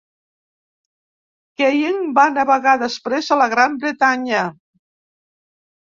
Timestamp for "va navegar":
2.17-2.75